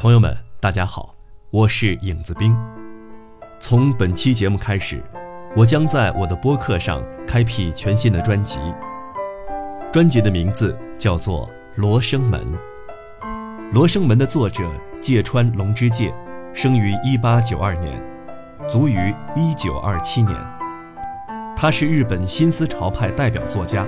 [0.00, 1.12] 朋友们，大家好，
[1.50, 2.56] 我是影子兵。
[3.58, 5.02] 从本期节目开始，
[5.56, 8.60] 我将在我的播客上开辟全新的专辑。
[9.92, 12.40] 专辑的名字叫做《罗生门》。
[13.72, 14.62] 《罗生门》的作者
[15.00, 16.14] 芥川龙之介，
[16.54, 18.00] 生于一八九二年，
[18.70, 20.38] 卒于一九二七年。
[21.56, 23.84] 他是日本新思潮派代表作家。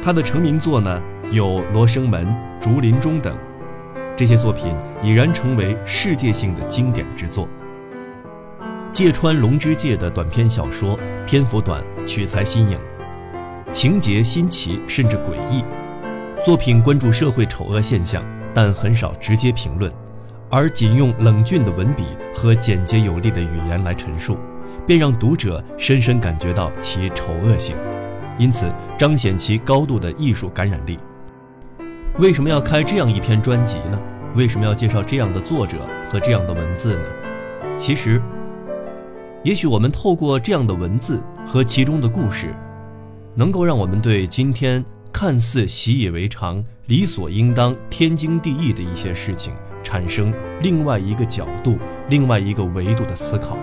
[0.00, 2.24] 他的成名作呢有《罗生门》
[2.60, 3.36] 《竹林中》等。
[4.18, 7.48] 这些作品已然成为世界性的经典之作。
[8.90, 12.76] 芥川龙之介的短篇小说篇幅短，取材新颖，
[13.70, 15.64] 情节新奇甚至诡异。
[16.44, 18.20] 作品关注社会丑恶现象，
[18.52, 19.88] 但很少直接评论，
[20.50, 22.02] 而仅用冷峻的文笔
[22.34, 24.36] 和简洁有力的语言来陈述，
[24.84, 27.76] 便让读者深深感觉到其丑恶性，
[28.36, 28.66] 因此
[28.98, 30.98] 彰显其高度的艺术感染力。
[32.18, 34.00] 为什么要开这样一篇专辑呢？
[34.34, 35.78] 为什么要介绍这样的作者
[36.10, 37.02] 和这样的文字呢？
[37.76, 38.20] 其实，
[39.44, 42.52] 也许我们透过这样的文字和其中的故事，
[43.36, 49.52] 能够让我们对今天看似习以为常、理所应当、天经地义的一些事情，
[49.84, 53.56] 产生另外一个角度、另外一个维度的思考。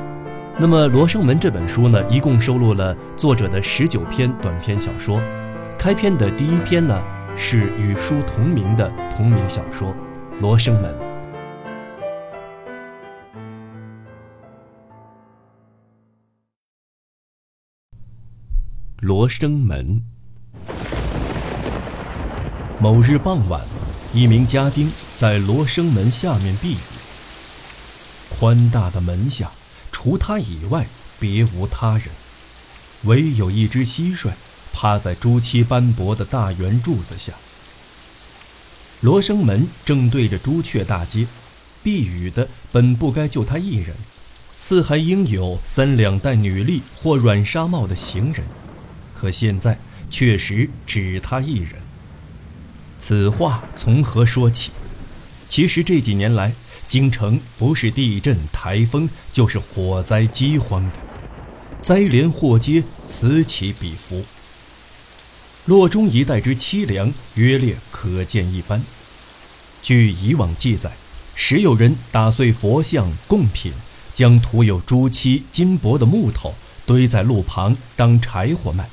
[0.57, 5.19] 那么，《罗生门》这本书呢，一共收录了作者的十九篇短篇小说。
[5.77, 6.97] 开篇的第一篇呢。
[7.37, 9.89] 是与书同名的同名小说
[10.39, 10.95] 《罗生门》。
[19.01, 20.01] 罗生门。
[22.79, 23.61] 某日傍晚，
[24.13, 26.77] 一名家丁在罗生门下面避雨。
[28.29, 29.51] 宽大的门下，
[29.91, 30.85] 除他以外，
[31.19, 32.07] 别无他人，
[33.03, 34.31] 唯有一只蟋蟀。
[34.75, 37.31] 趴在朱漆斑驳的大圆柱子下，
[38.99, 41.25] 罗生门正对着朱雀大街，
[41.81, 43.95] 避雨的本不该就他一人，
[44.57, 48.43] 似还应有三两带女吏或软纱帽的行人，
[49.15, 49.79] 可现在
[50.09, 51.75] 确实只他一人。
[52.99, 54.71] 此话从何说起？
[55.47, 56.51] 其实这几年来，
[56.85, 60.99] 京城不是地震、台风，就是火灾、饥荒的，
[61.81, 64.25] 灾连祸接，此起彼伏。
[65.65, 68.83] 洛中一带之凄凉，约略可见一斑。
[69.81, 70.91] 据以往记载，
[71.33, 73.73] 时有人打碎佛像贡品，
[74.13, 76.53] 将涂有朱漆金箔的木头
[76.85, 78.87] 堆在路旁当柴火卖。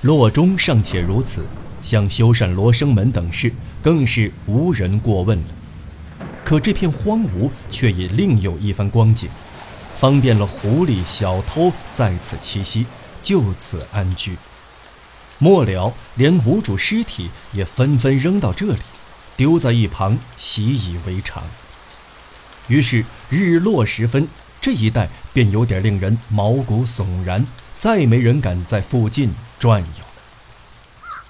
[0.00, 1.44] 洛中尚且如此，
[1.82, 3.52] 像修缮罗生门等事，
[3.82, 6.24] 更是无人过问了。
[6.46, 9.28] 可这片荒芜却已另有一番光景，
[9.98, 12.86] 方便了狐狸小偷在此栖息，
[13.22, 14.38] 就此安居。
[15.38, 18.80] 末了，连无主尸体也纷纷扔到这里，
[19.36, 21.44] 丢在一旁，习以为常。
[22.66, 24.28] 于是日落时分，
[24.60, 31.22] 这一带便有点令人毛骨悚然，再没人敢在附近转悠了。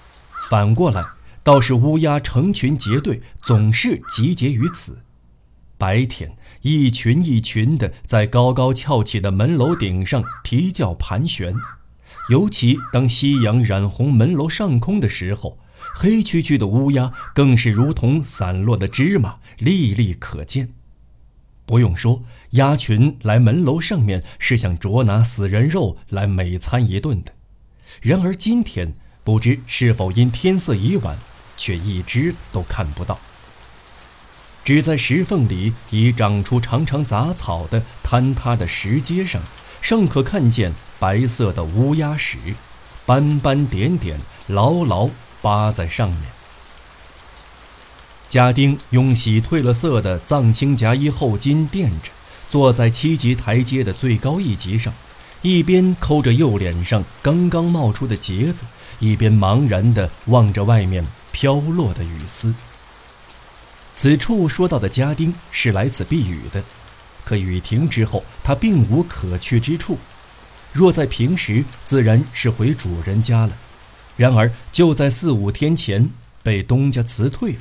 [0.49, 1.05] 反过来，
[1.43, 4.99] 倒是乌鸦成群结队，总是集结于此。
[5.77, 11.55] 白天，一群一群的在高高翘起的门楼顶上啼叫盘旋。
[12.29, 15.59] 尤其当夕阳染红门楼上空的时候，
[15.95, 20.71] 黑黢黢的乌鸦更是如同散落的芝麻，粒粒可见。
[21.65, 27.33] 不用说，鸭群来门楼上面是想捉拿死人肉来美餐一顿的。
[28.03, 31.19] 然而今天，不知是否因天色已晚，
[31.57, 33.19] 却一只都看不到。
[34.65, 39.41] 只在石缝里已长出长长杂草的坍塌的石阶上，
[39.81, 40.75] 尚可看见。
[40.99, 42.39] 白色的乌鸦屎，
[43.07, 45.09] 斑斑点点，牢牢
[45.41, 46.23] 扒在上面。
[48.29, 52.11] 家丁用洗褪了色的藏青夹衣后襟垫着，
[52.49, 54.93] 坐在七级台阶的最高一级上，
[55.41, 58.65] 一边抠着右脸上刚刚冒出的结子，
[58.99, 62.55] 一边茫然地望着外面飘落的雨丝。
[63.95, 66.63] 此处说到的家丁是来此避雨的，
[67.25, 69.97] 可雨停之后，他并无可去之处。
[70.73, 73.57] 若在平时，自然是回主人家了。
[74.17, 76.11] 然而就在四五天前，
[76.43, 77.59] 被东家辞退了。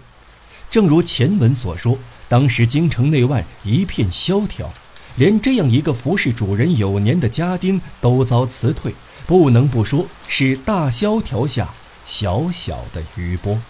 [0.69, 4.73] 正如前文所说，当时京城内外一片萧条，
[5.15, 8.93] 连这样一个服侍主人有年的家丁都遭辞退，
[9.25, 11.73] 不能不说是大萧条下
[12.05, 13.61] 小小的余波。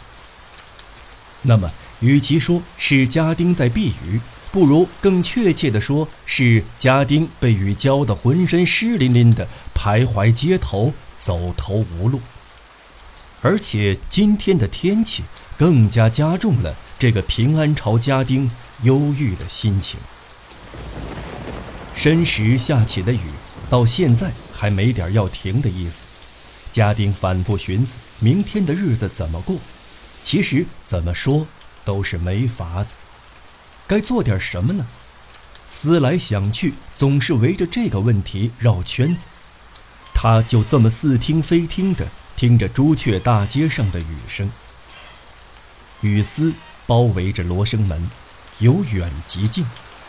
[1.44, 4.20] 那么，与其说是家丁在避雨，
[4.58, 12.20] 不如更确切地说，是家丁被雨浇得浑身湿淋淋的，徘徊街头，走投无路。
[13.44, 15.22] 而且今天的天气
[15.60, 18.50] 更加加重了这个平安朝家丁
[18.82, 20.00] 忧郁的心情。
[21.94, 23.30] 申时下起的雨，
[23.70, 26.08] 到现在还没点要停的意思。
[26.72, 29.56] 家丁反复寻思明天的日子怎么过，
[30.24, 31.46] 其实怎么说
[31.86, 32.96] 都是没法子。
[33.88, 34.86] 该做点什么呢？
[35.66, 39.26] 思来想去，总是围着这个问题绕圈子。
[40.14, 44.52] 他就这么似听非听的听着朱雀大街上的雨声，
[46.02, 46.54] 雨丝
[46.86, 48.10] 包围着罗生门，
[48.60, 49.66] 由远及近，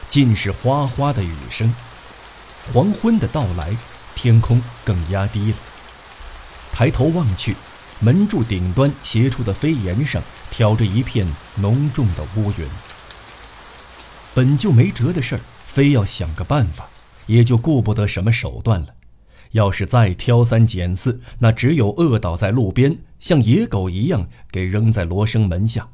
[0.08, 1.74] 尽是哗哗的雨声。
[2.72, 3.76] 黄昏的到来，
[4.14, 5.58] 天空更压低了。
[6.72, 7.56] 抬头望去，
[8.00, 11.26] 门柱顶端斜出的飞檐上挑着一片
[11.56, 12.68] 浓重的乌云。
[14.38, 16.88] 本就没辙的事儿，非要想个办法，
[17.26, 18.94] 也就顾不得什么手段了。
[19.50, 25.88] 要是再挑三拣四，那只有饿倒在路边，像野狗一样给扔在罗生门下。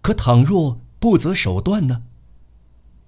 [0.00, 2.04] 可倘若不择手段呢？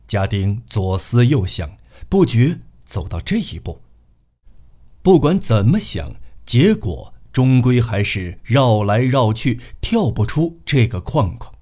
[0.09, 1.77] 家丁左思右想，
[2.09, 3.81] 不觉走到这一步。
[5.03, 6.17] 不管怎么想。
[6.45, 11.55] 结果终归还是绕来绕去，跳不出这个框框。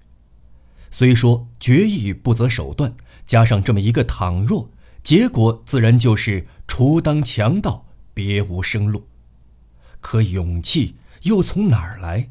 [0.90, 2.94] 虽说决意不择手段，
[3.24, 4.70] 加上这么一个倘若，
[5.02, 9.06] 结果自然就是除当强盗，别无生路。
[10.00, 12.30] 可勇气又从哪儿来？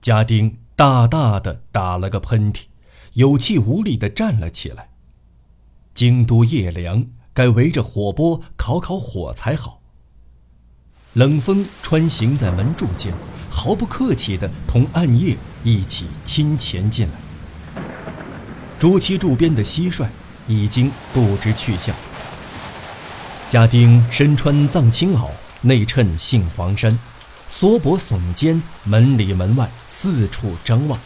[0.00, 2.66] 家丁大大的打了个喷嚏，
[3.14, 4.90] 有气无力的站了起来。
[5.92, 9.77] 京都夜凉，该围着火锅烤烤火才好。
[11.18, 13.12] 冷风穿行在门柱间，
[13.50, 17.82] 毫不客气地同暗夜一起侵潜进来。
[18.78, 20.06] 朱漆柱边的蟋蟀
[20.46, 21.92] 已经不知去向。
[23.50, 25.28] 家丁身穿藏青袄，
[25.60, 26.96] 内衬杏黄衫，
[27.48, 31.00] 缩脖耸肩，门里门外四处张望。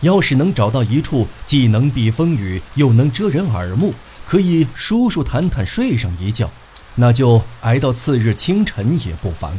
[0.00, 3.92] 要是能找到一处既能避风雨，又能遮人耳目，
[4.26, 6.50] 可以舒舒坦坦睡上一觉。
[6.96, 9.56] 那就挨到次日清晨也不妨。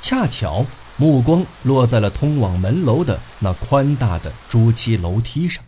[0.00, 0.66] 恰巧
[0.98, 5.64] 目光落在了通往门楼的那宽大的朱漆楼梯上，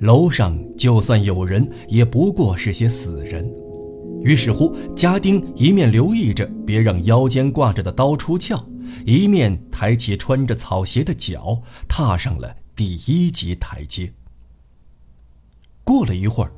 [0.00, 3.50] 楼上就算有人，也不过是些死人。
[4.22, 8.58] 于是乎，家丁一面留意着别让腰间挂着的刀出鞘，
[9.06, 14.12] 一面抬起穿着草鞋的脚，踏上了第一级台阶。
[15.84, 16.52] 过了一会儿，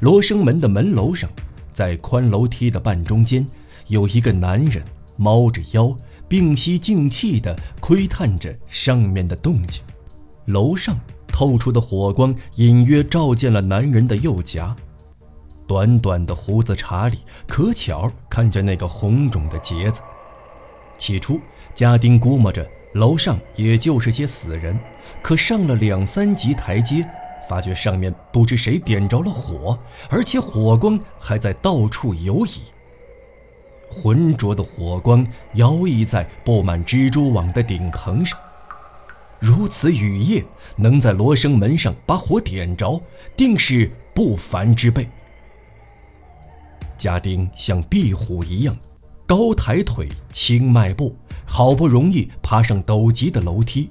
[0.00, 1.28] 罗生门的门楼上。
[1.76, 3.46] 在宽楼梯的半中间，
[3.88, 4.82] 有一个男人
[5.14, 5.94] 猫着腰，
[6.26, 9.82] 屏息静气地窥探着上面的动静。
[10.46, 14.74] 楼上透出的火光隐约照见了男人的右颊，
[15.66, 20.00] 短短的胡子茬里，可巧看见那个红肿的结子。
[20.96, 21.38] 起初，
[21.74, 24.80] 家丁估摸着楼上也就是些死人，
[25.20, 27.06] 可上了两三级台阶。
[27.48, 29.78] 发觉上面不知谁点着了火，
[30.10, 32.60] 而且火光还在到处游移。
[33.88, 38.38] 浑浊的火光摇曳在布满蜘蛛网的顶棚上。
[39.38, 40.44] 如此雨夜，
[40.76, 43.00] 能在罗生门上把火点着，
[43.36, 45.08] 定是不凡之辈。
[46.98, 48.76] 家丁像壁虎一样，
[49.26, 51.14] 高抬腿，轻迈步，
[51.46, 53.90] 好不容易爬上陡急的楼梯。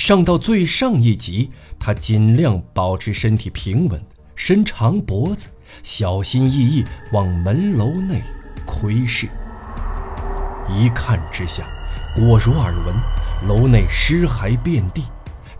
[0.00, 4.02] 上到最上一级，他尽量保持身体平稳，
[4.34, 5.48] 伸长脖子，
[5.82, 8.22] 小心翼翼往门楼内
[8.64, 9.28] 窥视。
[10.70, 11.68] 一看之下，
[12.16, 12.96] 果如耳闻，
[13.46, 15.02] 楼内尸骸遍地，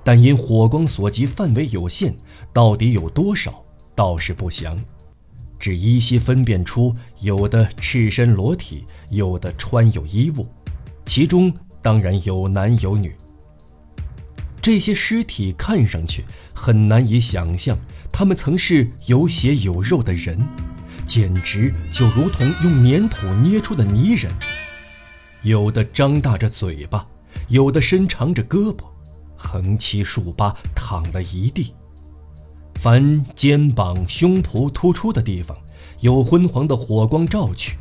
[0.03, 2.15] 但因火光所及范围有限，
[2.51, 3.63] 到底有多少
[3.95, 4.83] 倒是不详，
[5.59, 10.49] 只依稀分辨出有的赤身裸体，有的穿有衣物，
[11.05, 13.15] 其中当然有男有女。
[14.63, 16.25] 这些尸体看上去
[16.55, 17.79] 很难以想象，
[18.13, 20.39] 他们曾是有血有肉的人，
[21.07, 24.31] 简直就如同用粘土捏出的泥人。
[25.43, 27.07] 有的张大着嘴巴，
[27.49, 28.85] 有的伸长着胳膊，
[29.37, 31.75] 横七竖八躺了一地。
[32.75, 35.57] 凡肩膀、胸脯突出的地方，
[36.01, 37.77] 有昏黄的火光照去；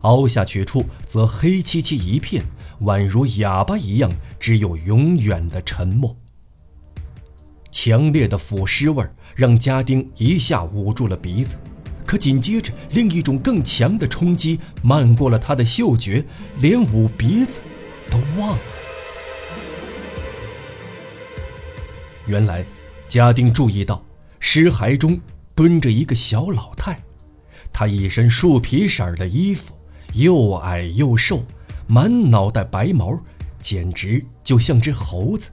[0.00, 2.44] 凹下去处则黑漆漆一片。
[2.80, 6.16] 宛如哑巴一样，只有永远的沉默。
[7.70, 9.04] 强烈的腐尸味
[9.34, 11.56] 让家丁一下捂住了鼻子，
[12.06, 16.24] 可紧接着另一种更强的冲击漫过了他的嗅觉，
[16.60, 17.60] 连捂鼻子
[18.10, 18.62] 都忘了。
[22.26, 22.64] 原来，
[23.08, 24.04] 家丁注意到
[24.38, 25.20] 尸骸中
[25.54, 26.98] 蹲着一个小老太，
[27.72, 29.74] 她一身树皮色的衣服，
[30.14, 31.44] 又矮又瘦。
[31.86, 33.18] 满脑袋白毛，
[33.60, 35.50] 简直就像只猴子。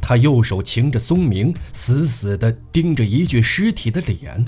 [0.00, 4.44] 他右手擎着松明，死死地盯着一具尸体的脸。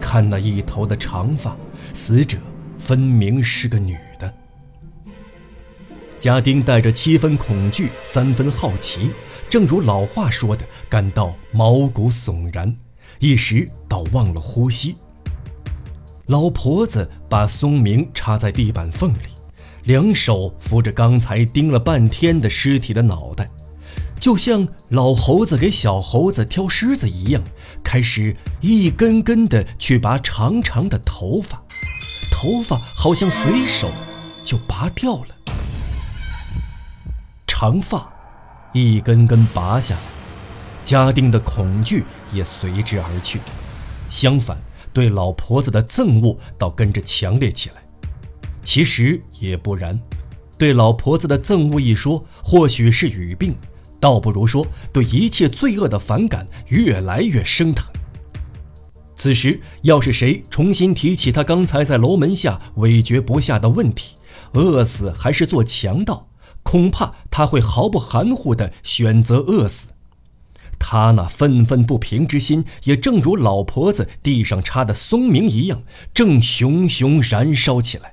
[0.00, 1.56] 看那一头的长发，
[1.92, 2.38] 死者
[2.78, 4.32] 分明是个女的。
[6.20, 9.10] 家丁带着七分恐惧，三分好奇，
[9.50, 12.74] 正如老话说的，感到毛骨悚然，
[13.18, 14.96] 一时倒忘了呼吸。
[16.26, 19.20] 老婆子把松明插在地板缝里，
[19.88, 23.48] 两手扶着刚才盯了半天的尸体的脑袋。
[24.20, 27.42] 就像老猴子给小猴子挑虱子一样，
[27.82, 31.62] 开始一根根的去拔长长的头发，
[32.30, 33.90] 头发好像随手
[34.44, 35.28] 就拔掉了。
[37.46, 38.12] 长发
[38.74, 40.00] 一根根拔下来，
[40.84, 43.40] 家丁的恐惧也随之而去，
[44.10, 44.58] 相反，
[44.92, 47.87] 对老婆子的憎恶倒跟着强烈起来。
[48.68, 49.98] 其实也不然，
[50.58, 53.56] 对老婆子的憎恶一说，或许是语病。
[53.98, 57.90] 倒不如说，对一切罪恶的反感越来越升腾。
[59.16, 64.16] 此时，要是谁重新提起他刚才在楼门下委决不下的问题，
[64.52, 66.28] 饿死还是做强盗，
[66.62, 69.88] 恐怕他会毫不含糊地选择饿死。
[70.78, 75.82] 他那愤愤不平之心，也正如老婆子地上插的松明一样，
[76.12, 78.12] 正熊熊燃烧起来。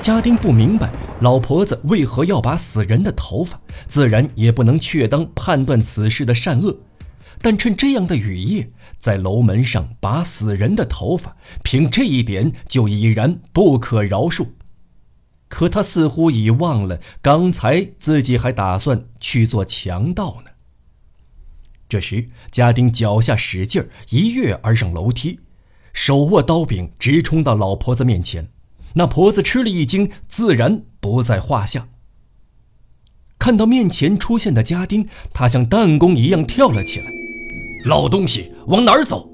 [0.00, 0.90] 家丁不明白。
[1.20, 3.60] 老婆子为何要拔死人的头发？
[3.88, 6.78] 自然也不能确当判断此事的善恶。
[7.42, 14.46] 但趁这样的雨夜，在楼门上拔死人的头发，凭这一点就已然不可饶恕。
[15.48, 20.50] 可他似乎已忘了，刚才自己还打算去做强盗呢。
[21.88, 25.40] 这时，家丁脚下使劲儿，一跃而上楼梯，
[25.92, 28.48] 手握刀柄，直冲到老婆子面前。
[28.94, 31.88] 那婆子吃了一惊，自然不在话下。
[33.38, 37.06] 看到面前出现的家丁，他像弹弓一样跳了起来
[37.86, 39.28] ：“老东西，往哪儿走？”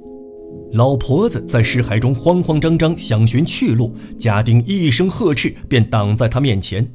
[0.75, 6.87] 老婆子在尸骸中慌慌张张想寻去路，家丁一声呵斥，便挡在他面前。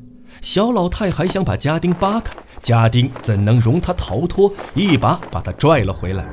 [0.42, 4.54] 小老太还想把家丁扒开，家丁怎能容他逃脱？
[4.75, 6.28] 一把把他拽了回来。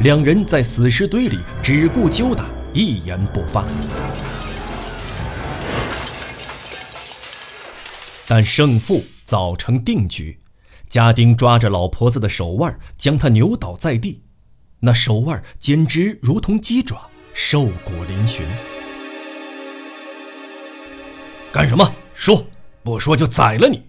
[0.00, 3.64] 两人在死尸堆里只顾揪打，一言不发。
[8.26, 10.38] 但胜负早成定局，
[10.88, 14.22] 家丁抓着老婆子的手腕，将她扭倒在地，
[14.80, 18.42] 那手腕简直如同鸡爪，瘦骨嶙峋。
[21.52, 21.94] 干什么？
[22.14, 22.46] 说，
[22.82, 23.82] 不说就宰了你！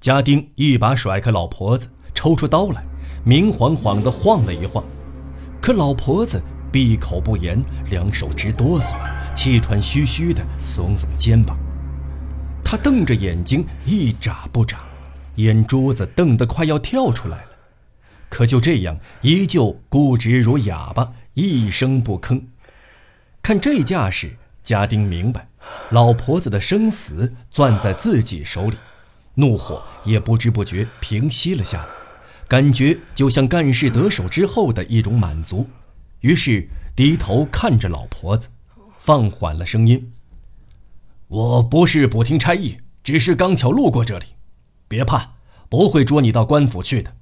[0.00, 2.84] 家丁一把甩开老婆子，抽出刀来，
[3.24, 4.84] 明晃晃地晃了一晃，
[5.60, 8.94] 可老婆子闭口不言，两手直哆嗦，
[9.34, 11.56] 气喘吁吁地耸耸肩膀。
[12.70, 14.78] 他瞪着眼睛，一眨不眨，
[15.34, 17.50] 眼珠子瞪得快要跳出来了，
[18.28, 22.40] 可就这样，依旧固执如哑巴，一声不吭。
[23.42, 25.48] 看这架势，家丁明白，
[25.90, 28.76] 老婆子的生死攥在自己手里，
[29.34, 31.88] 怒火也不知不觉平息了下来，
[32.46, 35.68] 感觉就像干事得手之后的一种满足，
[36.20, 38.48] 于是低头看着老婆子，
[38.96, 40.12] 放缓了声音。
[41.30, 44.26] 我不是不听差役，只是刚巧路过这里。
[44.88, 45.34] 别怕，
[45.68, 47.14] 不会捉你到官府去的。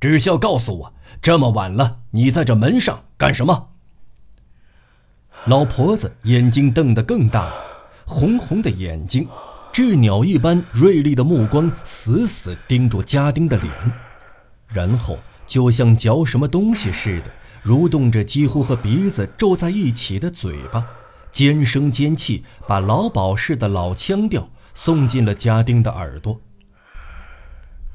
[0.00, 3.68] 只需要告诉我，这么晚了，你在这门上干什么？
[5.44, 7.54] 老婆子眼睛瞪得更大了，
[8.06, 9.28] 红红的眼睛，
[9.70, 13.70] 鸷鸟一般锐利的目光，死死盯住家丁的脸，
[14.68, 17.30] 然后就像嚼什么东西似的，
[17.66, 20.86] 蠕动着几乎和鼻子皱在一起的嘴巴。
[21.32, 26.40] 尖声尖气，把老鸨式的老腔调送进了家丁的耳朵。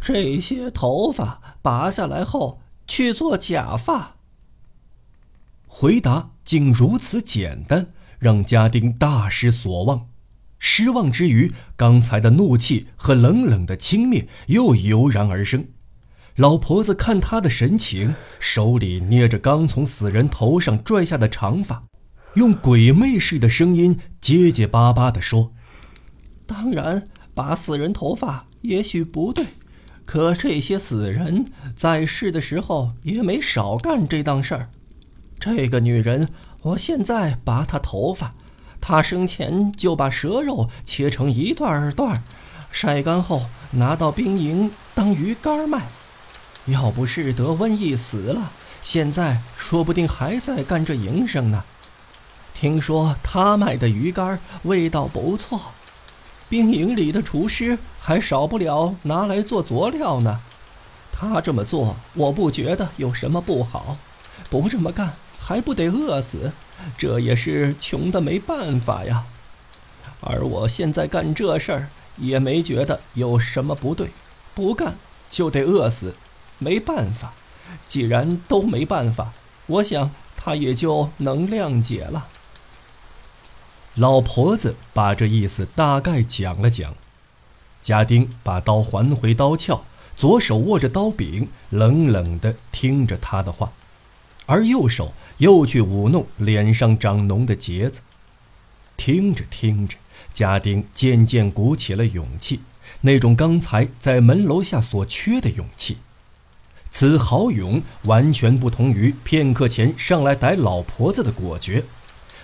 [0.01, 4.15] 这些头发拔下来后去做假发。
[5.67, 10.07] 回答竟如此简单，让家丁大失所望。
[10.59, 15.67] 失望之余，刚才的怒气和冷冷的轻蔑又油然而生。
[16.35, 21.83] 老婆子看他的神情，手里捏着刚从死人头上拽下的长发。
[22.37, 25.53] 用鬼魅似的声音结结巴巴地说
[26.45, 29.43] ：“当然，拔死人头发也许不对，
[30.05, 34.69] 可这些死人在世的时候也没少干这档事儿。
[35.39, 36.29] 这个女人，
[36.61, 38.35] 我现在拔她头发，
[38.79, 42.23] 她生前就把蛇肉切成一段段，
[42.69, 45.89] 晒干后拿到兵营当鱼干卖。
[46.67, 48.51] 要不是得瘟疫死了，
[48.83, 51.63] 现在说不定还在干这营生呢。”
[52.59, 55.61] 听说他卖的鱼干味道不错，
[56.49, 60.39] 兵营里的厨师还少不了拿来做佐料呢。
[61.11, 63.99] 他这么做，我不觉得有什么不好。
[64.49, 66.51] 不这么干，还不得饿死？
[66.97, 69.25] 这也是穷的没办法呀。
[70.19, 74.09] 而我现在干这事儿，也没觉得有什么不对。
[74.55, 74.97] 不干
[75.29, 76.15] 就得饿死，
[76.57, 77.33] 没办法。
[77.85, 79.33] 既然都没办法，
[79.67, 82.29] 我想他也就能谅解了。
[83.97, 86.93] 老婆子把这意思大概讲了讲，
[87.81, 89.81] 家丁把刀还回刀鞘，
[90.15, 93.71] 左手握着刀柄，冷冷地听着他的话，
[94.45, 98.01] 而右手又去舞弄脸上长脓的结子。
[98.97, 99.97] 听着听着，
[100.31, 102.59] 家丁渐渐鼓起了勇气，
[103.01, 105.97] 那种刚才在门楼下所缺的勇气。
[106.91, 111.83] 此豪勇完全不同于片刻前上来逮老婆子的果决。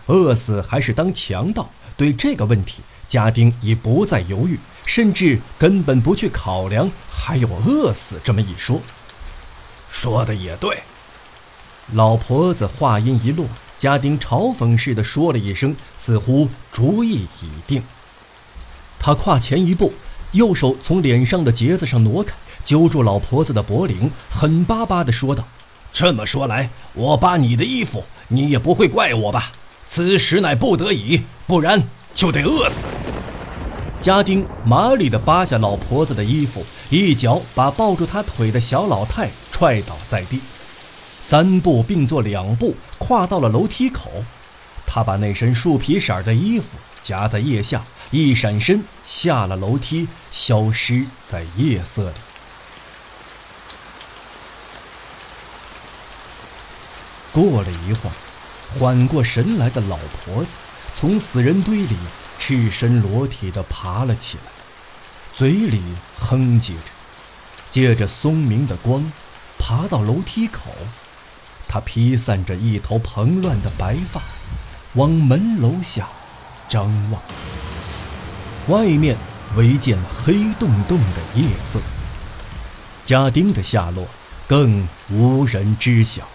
[0.07, 1.69] 饿死还是当强盗？
[1.95, 8.81] 对这个问题，家丁已不再犹豫，甚至根本不去考量还有饿死这么一说。
[9.87, 10.81] 说的也对。
[11.91, 13.45] 老婆子话音一落，
[13.77, 17.83] 家丁嘲讽似的说了一声，似乎主意已定。
[18.99, 19.93] 他跨前一步，
[20.31, 22.33] 右手从脸上的结子上挪开，
[22.65, 25.47] 揪住老婆子的脖领，狠巴巴地说道
[25.93, 29.51] ：“这么说来，我扒你的衣服，你也不会怪我吧？”
[29.85, 31.83] 此时乃不得已，不然
[32.15, 32.87] 就得饿死。
[34.01, 40.41] 家丁麻利地扒下老婆子的衣服，一脚把抱住他腿的小老太踹倒在地，
[41.19, 44.09] 三步并作两步跨到了楼梯口。
[44.85, 52.15] 他把那身树皮色的衣服夹在腋下，一闪身下了楼梯，消失在夜色里。
[57.31, 58.15] 过了一会儿。
[58.79, 60.57] 缓过神来的老婆子
[60.93, 61.95] 从死人堆里
[62.39, 64.43] 赤身裸体地爬了起来，
[65.31, 65.81] 嘴里
[66.15, 66.91] 哼唧着，
[67.69, 69.11] 借着松明的光，
[69.57, 70.71] 爬到楼梯口。
[71.67, 74.21] 她披散着一头蓬乱的白发，
[74.93, 76.07] 往门楼下
[76.67, 77.21] 张望。
[78.67, 79.17] 外面
[79.55, 81.79] 唯见黑洞洞的夜色，
[83.05, 84.07] 家丁的下落
[84.47, 86.27] 更无人知晓。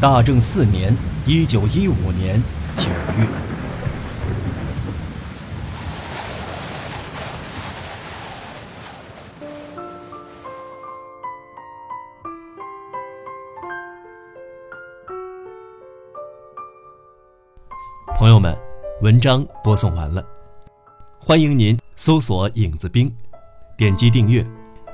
[0.00, 2.42] 大正四年，一九一五年
[2.74, 3.26] 九月。
[18.16, 18.56] 朋友们，
[19.02, 20.24] 文章播送完了，
[21.18, 23.14] 欢迎您搜索“影子兵”，
[23.76, 24.42] 点击订阅。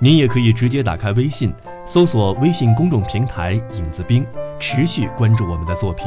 [0.01, 1.55] 您也可以直接打开微信，
[1.87, 4.27] 搜索微信公众平台“影子兵”。
[4.59, 6.07] 持续关注我们的作品，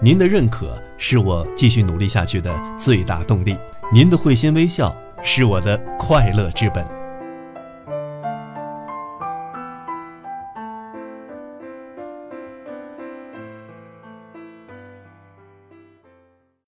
[0.00, 3.56] 您的认可是我继续努力下去的最大动力。
[3.92, 7.01] 您的会心微笑是我的快乐之本。